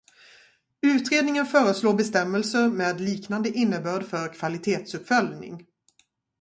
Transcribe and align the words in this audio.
Utredningen 0.81 1.45
föreslår 1.45 1.93
bestämmelser 1.93 2.69
med 2.69 3.01
liknande 3.01 3.49
innebörd 3.49 4.03
för 4.05 4.33
kvalitetsuppföljning. 4.33 5.65